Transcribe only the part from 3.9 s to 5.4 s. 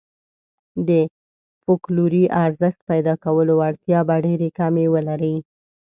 به ډېرې کمې ولري.